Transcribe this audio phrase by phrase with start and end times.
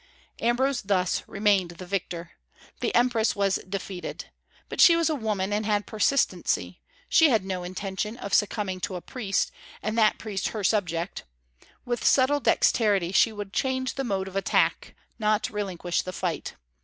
[0.39, 2.31] Ambrose thus remained the victor.
[2.79, 4.31] The empress was defeated.
[4.67, 8.95] But she was a woman, and had persistency; she had no intention of succumbing to
[8.95, 11.25] a priest, and that priest her subject.
[11.85, 16.55] With subtle dexterity she would change the mode of attack, not relinquish the fight.